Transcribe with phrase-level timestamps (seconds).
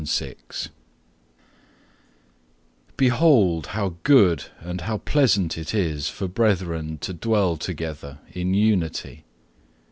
[0.03, 0.69] 19:133:001
[2.97, 9.23] Behold, how good and how pleasant it is for brethren to dwell together in unity!